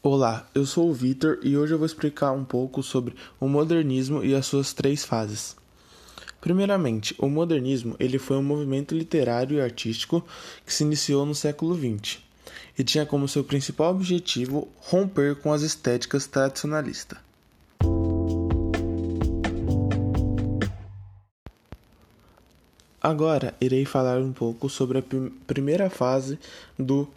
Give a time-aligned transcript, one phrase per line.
[0.00, 4.24] Olá, eu sou o Vitor e hoje eu vou explicar um pouco sobre o modernismo
[4.24, 5.56] e as suas três fases.
[6.40, 10.24] Primeiramente, o modernismo ele foi um movimento literário e artístico
[10.64, 12.20] que se iniciou no século XX
[12.78, 17.18] e tinha como seu principal objetivo romper com as estéticas tradicionalistas.
[23.02, 25.04] Agora irei falar um pouco sobre a
[25.44, 26.38] primeira fase
[26.78, 27.08] do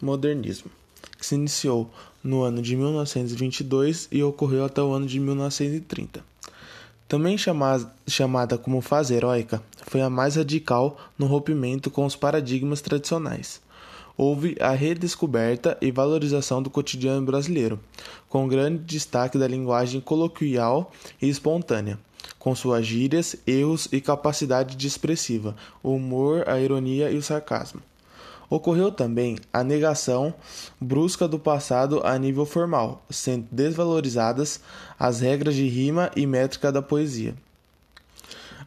[0.00, 0.70] modernismo,
[1.22, 1.88] que se iniciou
[2.22, 6.20] no ano de 1922 e ocorreu até o ano de 1930.
[7.06, 13.60] Também chamada, como fase heróica, foi a mais radical no rompimento com os paradigmas tradicionais.
[14.16, 17.78] Houve a redescoberta e valorização do cotidiano brasileiro,
[18.28, 22.00] com grande destaque da linguagem coloquial e espontânea
[22.36, 27.80] com suas gírias, erros e capacidade de expressiva, o humor, a ironia e o sarcasmo.
[28.52, 30.34] Ocorreu também a negação
[30.78, 34.60] brusca do passado a nível formal, sendo desvalorizadas
[34.98, 37.34] as regras de rima e métrica da poesia.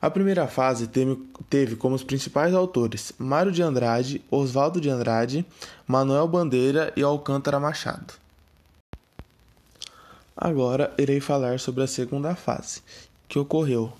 [0.01, 0.89] A primeira fase
[1.47, 5.45] teve, como os principais autores Mário de Andrade, Oswaldo de Andrade,
[5.85, 8.15] Manuel Bandeira e Alcântara Machado.
[10.35, 12.81] Agora irei falar sobre a segunda fase,
[13.29, 13.93] que ocorreu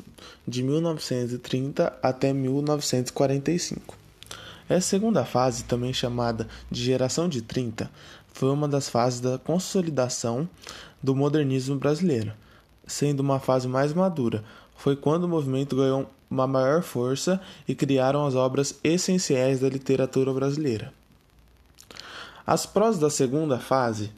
[0.48, 4.05] de 1930 até 1945.
[4.68, 7.90] Essa segunda fase, também chamada de Geração de 30,
[8.34, 10.50] foi uma das fases da consolidação
[11.02, 12.34] do modernismo brasileiro,
[12.88, 14.44] sendo uma fase mais madura.
[14.76, 20.34] Foi quando o movimento ganhou uma maior força e criaram as obras essenciais da literatura
[20.34, 20.92] brasileira.
[22.46, 24.12] As prosas da segunda fase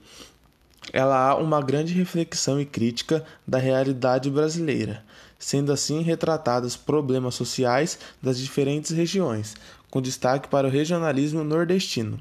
[0.93, 5.03] ela há uma grande reflexão e crítica da realidade brasileira,
[5.39, 9.55] sendo assim retratados problemas sociais das diferentes regiões,
[9.89, 12.19] com destaque para o regionalismo nordestino.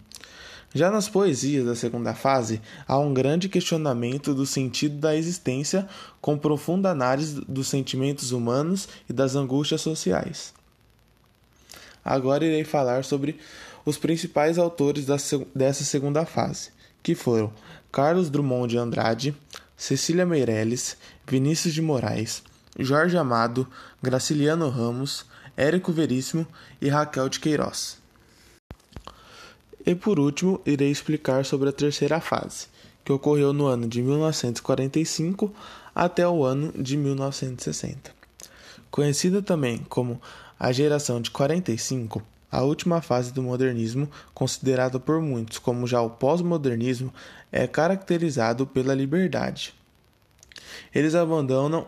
[0.75, 5.89] Já nas poesias da segunda fase, há um grande questionamento do sentido da existência,
[6.21, 10.53] com profunda análise dos sentimentos humanos e das angústias sociais.
[12.05, 13.39] Agora irei falar sobre
[13.87, 16.71] os principais autores dessa segunda fase,
[17.03, 17.53] que foram
[17.91, 19.35] Carlos Drummond de Andrade,
[19.77, 22.43] Cecília Meirelles, Vinícius de Moraes,
[22.79, 23.67] Jorge Amado,
[24.03, 25.25] Graciliano Ramos,
[25.57, 26.47] Érico Veríssimo
[26.81, 27.99] e Raquel de Queiroz.
[29.85, 32.67] E por último, irei explicar sobre a terceira fase,
[33.05, 35.55] que ocorreu no ano de 1945
[35.95, 38.11] até o ano de 1960.
[38.91, 40.21] Conhecida também como
[40.59, 46.11] a geração de 45, a última fase do modernismo, considerada por muitos como já o
[46.11, 47.13] pós-modernismo,
[47.53, 49.75] é caracterizado pela liberdade.
[50.95, 51.85] Eles abandonam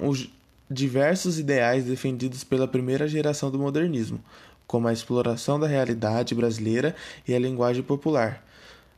[0.71, 4.21] diversos ideais defendidos pela primeira geração do modernismo,
[4.67, 6.95] como a exploração da realidade brasileira
[7.27, 8.45] e a linguagem popular.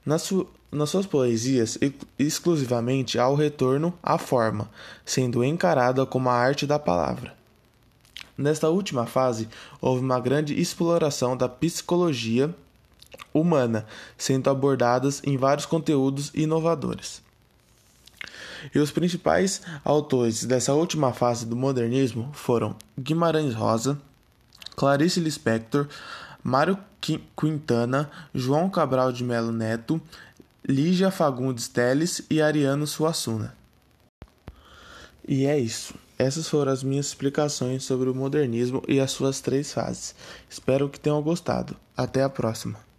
[0.05, 1.79] Nas, su nas suas poesias,
[2.19, 4.71] exclusivamente há o retorno à forma,
[5.05, 7.35] sendo encarada como a arte da palavra.
[8.37, 9.49] Nesta última fase,
[9.81, 12.55] houve uma grande exploração da psicologia
[13.35, 17.23] humana, sendo abordadas em vários conteúdos inovadores.
[18.75, 23.99] E os principais autores dessa última fase do modernismo foram Guimarães Rosa,
[24.77, 25.87] Clarice Lispector,
[26.43, 26.79] Mário
[27.37, 30.01] Quintana, João Cabral de Melo Neto,
[30.67, 33.55] Lígia Fagundes Teles e Ariano Suassuna.
[35.27, 35.95] E é isso.
[36.19, 40.15] Essas foram as minhas explicações sobre o modernismo e as suas três fases.
[40.49, 41.77] Espero que tenham gostado.
[41.97, 42.90] Até a próxima.